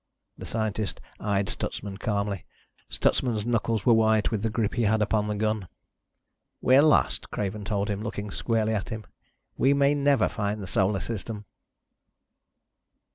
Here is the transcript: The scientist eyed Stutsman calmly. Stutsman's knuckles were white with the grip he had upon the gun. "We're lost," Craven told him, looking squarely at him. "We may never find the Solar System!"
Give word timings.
The 0.35 0.47
scientist 0.47 0.99
eyed 1.19 1.47
Stutsman 1.47 1.97
calmly. 1.99 2.43
Stutsman's 2.89 3.45
knuckles 3.45 3.85
were 3.85 3.93
white 3.93 4.31
with 4.31 4.41
the 4.41 4.49
grip 4.49 4.73
he 4.73 4.81
had 4.85 4.99
upon 4.99 5.27
the 5.27 5.35
gun. 5.35 5.67
"We're 6.59 6.81
lost," 6.81 7.29
Craven 7.29 7.65
told 7.65 7.87
him, 7.87 8.01
looking 8.01 8.31
squarely 8.31 8.73
at 8.73 8.89
him. 8.89 9.05
"We 9.57 9.75
may 9.75 9.93
never 9.93 10.27
find 10.27 10.59
the 10.59 10.65
Solar 10.65 11.01
System!" 11.01 11.45